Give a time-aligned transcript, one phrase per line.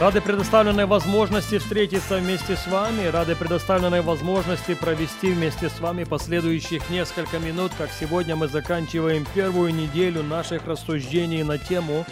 [0.00, 6.88] Рады предоставленной возможности встретиться вместе с вами, рады предоставленной возможности провести вместе с вами последующих
[6.88, 12.06] несколько минут, как сегодня мы заканчиваем первую неделю наших рассуждений на тему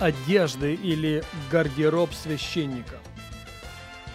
[0.00, 2.96] одежды или гардероб священника.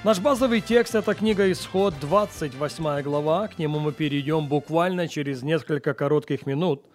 [0.03, 3.47] Наш базовый текст– это книга Исход, 28 глава.
[3.47, 6.83] К нему мы перейдем буквально через несколько коротких минут–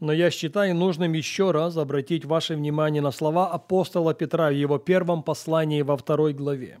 [0.00, 4.78] но я считаю нужным еще раз обратить ваше внимание на слова апостола Петра в его
[4.78, 6.80] первом послании во второй главе.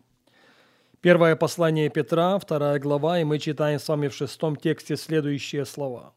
[1.00, 6.14] Первое послание Петра, вторая глава, и мы читаем с вами в шестом тексте следующие слова.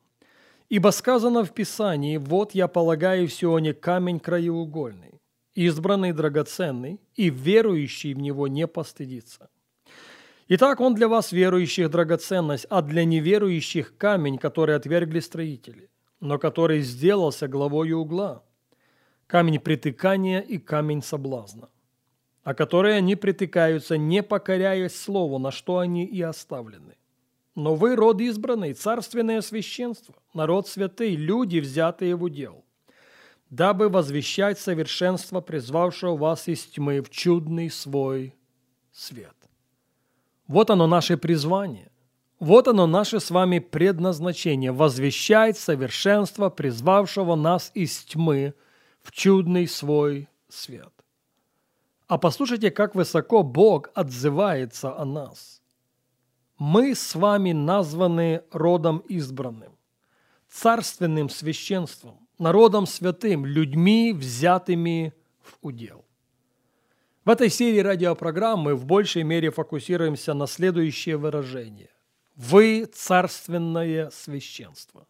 [0.70, 5.22] «Ибо сказано в Писании, вот я полагаю в Сионе камень краеугольный,
[5.56, 9.50] избранный драгоценный, и верующий в него не постыдится».
[10.48, 15.90] Итак, он для вас верующих драгоценность, а для неверующих камень, который отвергли строители
[16.26, 18.44] но который сделался главою угла,
[19.28, 21.70] камень притыкания и камень соблазна,
[22.44, 26.98] а которые они притыкаются, не покоряясь слову, на что они и оставлены.
[27.54, 32.66] Но вы род избранный, царственное священство, народ святый, люди, взятые в удел,
[33.50, 38.36] дабы возвещать совершенство призвавшего вас из тьмы в чудный свой
[38.92, 39.36] свет.
[40.48, 41.92] Вот оно наше призвание.
[42.40, 48.54] Вот оно наше с вами предназначение– возвещать совершенство, призвавшего нас из тьмы
[49.02, 50.92] в чудный свой свет.
[52.08, 55.62] А послушайте, как высоко Бог отзывается о нас.
[56.58, 59.78] Мы с вами названы родом избранным,
[60.50, 66.06] царственным священством, народом святым, людьми, взятыми в удел.
[67.24, 71.90] В этой серии радиопрограммы в большей мере фокусируемся на следующее выражение.
[72.36, 75.08] Вы царственное священство.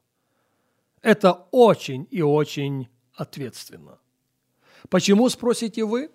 [1.02, 4.00] Это очень и очень ответственно.
[4.90, 6.12] Почему, спросите вы?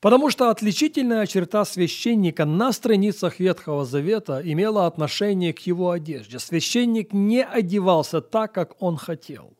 [0.00, 6.38] Потому что отличительная черта священника на страницах Ветхого Завета имела отношение к его одежде.
[6.38, 9.56] Священник не одевался так, как он хотел.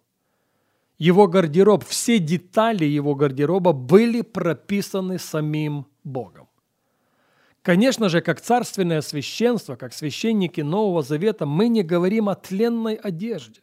[0.98, 6.41] Его гардероб, все детали его гардероба были прописаны самим Богом.
[7.62, 13.62] Конечно же, как царственное священство, как священники Нового Завета, мы не говорим о тленной одежде.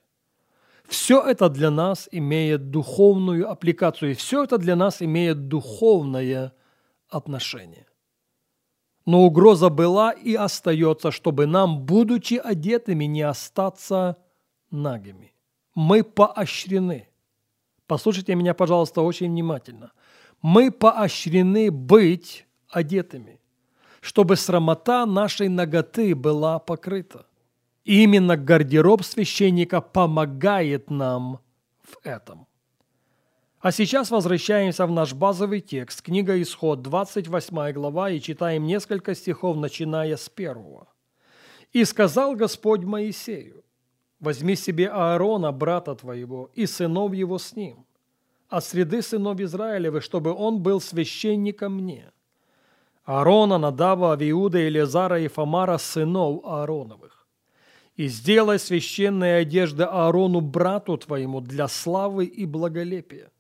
[0.87, 6.53] Все это для нас имеет духовную аппликацию, и все это для нас имеет духовное
[7.09, 7.85] отношение.
[9.05, 14.17] Но угроза была и остается, чтобы нам, будучи одетыми, не остаться
[14.71, 15.33] нагими.
[15.75, 17.09] Мы поощрены.
[17.85, 19.91] Послушайте меня, пожалуйста, очень внимательно.
[20.41, 23.39] Мы поощрены быть одетыми
[24.01, 27.25] чтобы срамота нашей ноготы была покрыта.
[27.83, 31.39] Именно гардероб священника помогает нам
[31.81, 32.47] в этом.
[33.61, 39.57] А сейчас возвращаемся в наш базовый текст, книга Исход, 28 глава, и читаем несколько стихов,
[39.57, 40.87] начиная с первого.
[41.73, 43.63] «И сказал Господь Моисею,
[44.19, 47.85] возьми себе Аарона, брата твоего, и сынов его с ним,
[48.47, 52.11] от среды сынов Израилевых, чтобы он был священником мне»
[53.09, 57.25] Аарона, Надава, Авиуда, Елизара и Фомара, сынов Аароновых.
[57.95, 63.31] И сделай священные одежды Аарону, брату твоему, для славы и благолепия.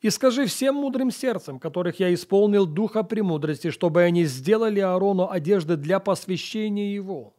[0.00, 5.76] И скажи всем мудрым сердцем, которых я исполнил духа премудрости, чтобы они сделали Аарону одежды
[5.76, 7.34] для посвящения его,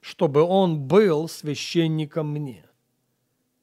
[0.00, 2.64] чтобы он был священником мне.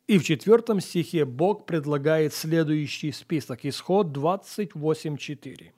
[0.07, 3.65] И в четвертом стихе Бог предлагает следующий список.
[3.65, 5.73] Исход 28.4.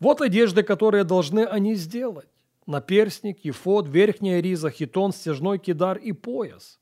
[0.00, 2.28] Вот одежды, которые должны они сделать.
[2.66, 6.78] Наперстник, ефод, верхняя риза, хитон, стяжной кидар и пояс.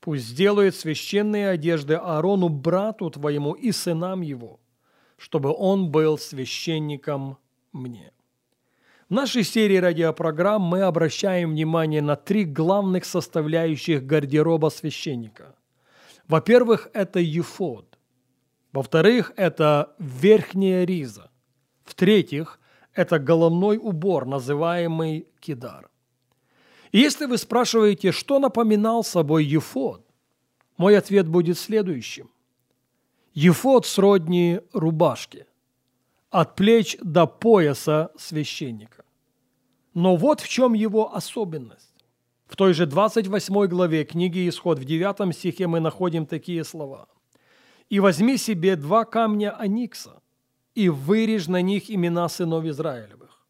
[0.00, 4.60] Пусть сделают священные одежды Аарону, брату твоему и сынам его,
[5.16, 7.36] чтобы он был священником
[7.72, 8.12] мне.
[9.08, 15.56] В нашей серии радиопрограмм мы обращаем внимание на три главных составляющих гардероба священника.
[16.28, 17.98] Во-первых, это ефод.
[18.72, 21.27] Во-вторых, это верхняя риза–
[21.98, 22.60] в-третьих,
[22.94, 25.90] это головной убор, называемый кидар.
[26.92, 30.06] И если вы спрашиваете, что напоминал собой ефод,
[30.76, 32.30] мой ответ будет следующим.
[33.34, 35.46] Ефод сродни рубашке,
[36.30, 39.04] от плеч до пояса священника.
[39.92, 42.04] Но вот в чем его особенность.
[42.46, 47.08] В той же 28 главе книги Исход в 9 стихе мы находим такие слова.
[47.90, 50.20] «И возьми себе два камня аникса,
[50.78, 53.44] и вырежь на них имена сынов Израилевых.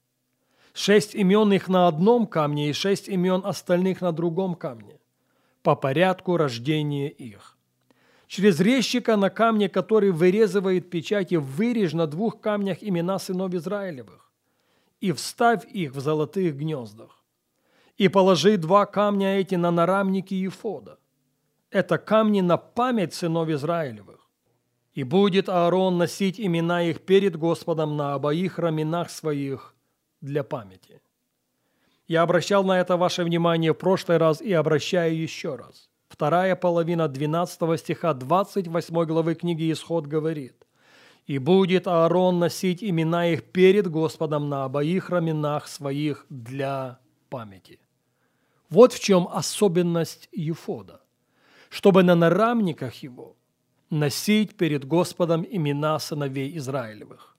[0.72, 4.98] Шесть имен их на одном камне и шесть имен остальных на другом камне,
[5.62, 7.58] по порядку рождения их.
[8.28, 14.32] Через резчика на камне, который вырезывает печати, вырежь на двух камнях имена сынов Израилевых
[15.02, 17.22] и вставь их в золотых гнездах.
[17.98, 20.98] И положи два камня эти на нарамники Ефода.
[21.70, 24.17] Это камни на память сынов Израилевых.
[24.98, 29.76] И будет Аарон носить имена их перед Господом на обоих раменах своих
[30.20, 31.00] для памяти.
[32.08, 35.88] Я обращал на это ваше внимание в прошлый раз и обращаю еще раз.
[36.08, 40.66] Вторая половина 12 стиха 28 главы книги Исход говорит,
[41.28, 46.98] «И будет Аарон носить имена их перед Господом на обоих раменах своих для
[47.30, 47.78] памяти».
[48.68, 51.02] Вот в чем особенность Ефода.
[51.70, 53.37] Чтобы на нарамниках его
[53.90, 57.36] носить перед Господом имена сыновей Израилевых.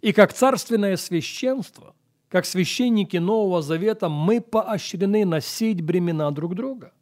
[0.00, 1.94] И как царственное священство,
[2.28, 6.92] как священники Нового Завета, мы поощрены носить бремена друг друга–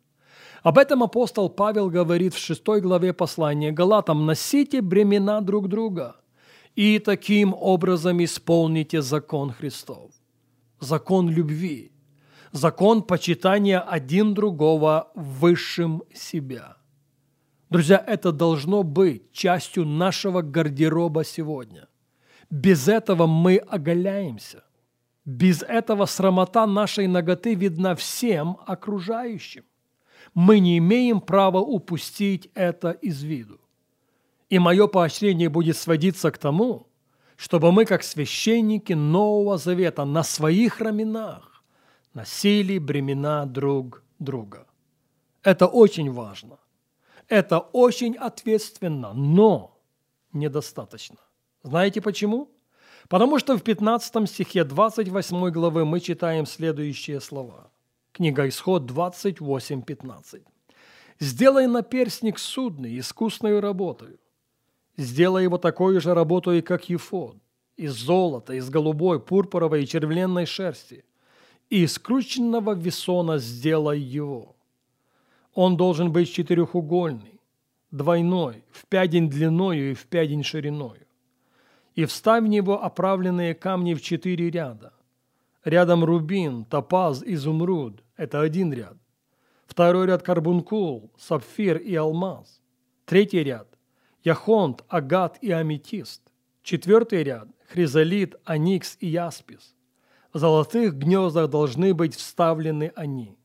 [0.62, 6.16] об этом апостол Павел говорит в 6 главе послания Галатам «Носите бремена друг друга,
[6.74, 10.10] и таким образом исполните закон Христов».
[10.80, 11.92] Закон любви,
[12.52, 16.76] закон почитания один другого высшим себя.
[17.70, 21.88] Друзья, это должно быть частью нашего гардероба сегодня.
[22.50, 24.64] Без этого мы оголяемся.
[25.24, 29.64] Без этого срамота нашей ноготы видна всем окружающим
[30.34, 33.60] мы не имеем права упустить это из виду.
[34.48, 36.86] И мое поощрение будет сводиться к тому,
[37.36, 41.62] чтобы мы, как священники Нового Завета, на своих раменах
[42.14, 44.66] носили бремена друг друга.
[45.42, 46.58] Это очень важно.
[47.28, 49.78] Это очень ответственно, но
[50.32, 51.18] недостаточно.
[51.62, 52.50] Знаете почему?
[53.08, 57.70] Потому что в 15 стихе 28 главы мы читаем следующие слова–
[58.18, 60.42] Книга Исход 28.15.
[61.20, 64.18] «Сделай наперстник судный, искусной работой.
[64.96, 67.36] Сделай его такой же работой, как ефод,
[67.76, 71.04] из золота, из голубой, пурпуровой и червленной шерсти,
[71.70, 74.56] и из крученного весона сделай его.
[75.60, 77.40] Он должен быть четырехугольный,
[77.90, 81.04] двойной, в пядень длиною и в пядень шириною.
[81.96, 84.92] И вставь в него оправленные камни в четыре ряда.
[85.64, 88.96] Рядом рубин, топаз, изумруд, это один ряд.
[89.66, 92.60] Второй ряд карбункул, сапфир и алмаз.
[93.04, 93.66] Третий ряд–
[94.22, 96.22] яхонт, агат и аметист.
[96.62, 99.74] Четвертый ряд– хризолит, аникс и яспис.
[100.32, 103.36] В золотых гнездах должны быть вставлены они.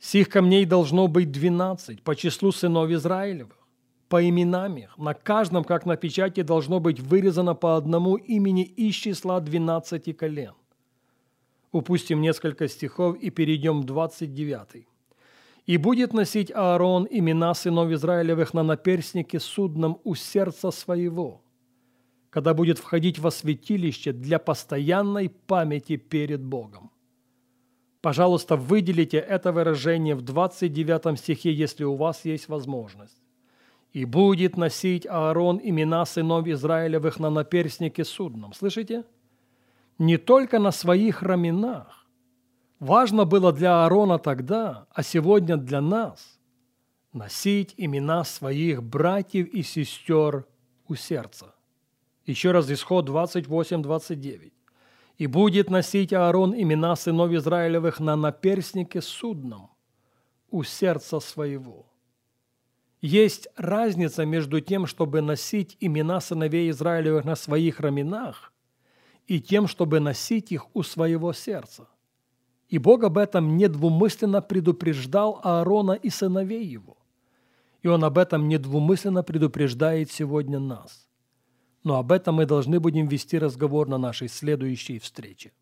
[0.00, 3.58] Сих камней должно быть двенадцать по числу сынов Израилевых.
[4.08, 8.94] По именам их, на каждом, как на печати, должно быть вырезано по одному имени из
[8.94, 10.54] числа двенадцати колен.
[11.70, 14.86] Упустим несколько стихов и перейдем в 29.
[15.66, 21.42] «И будет носить Аарон имена сынов Израилевых на наперстнике судном у сердца своего,
[22.30, 26.90] когда будет входить во святилище для постоянной памяти перед Богом».
[28.00, 33.16] Пожалуйста, выделите это выражение в 29 стихе, если у вас есть возможность.
[33.92, 38.52] «И будет носить Аарон имена сынов Израилевых на наперстнике судном».
[38.52, 39.04] Слышите?
[40.00, 42.06] не только на своих раменах.
[42.78, 46.40] Важно было для Аарона тогда, а сегодня для нас,
[47.12, 50.46] носить имена своих братьев и сестер
[50.88, 51.54] у сердца.
[52.24, 54.52] Еще раз исход 28-29.
[55.20, 59.68] «И будет носить Аарон имена сынов Израилевых на наперстнике судном
[60.50, 61.84] у сердца своего».
[63.02, 68.50] Есть разница между тем, чтобы носить имена сыновей Израилевых на своих раменах
[69.26, 71.86] и тем, чтобы носить их у своего сердца.
[72.70, 76.96] И Бог об этом недвумысленно предупреждал Аарона и сыновей его.
[77.82, 81.09] И Он об этом недвумысленно предупреждает сегодня нас.
[81.82, 85.52] Но об этом мы должны будем вести разговор на нашей следующей встрече.